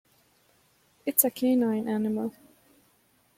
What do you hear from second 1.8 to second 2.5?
animal.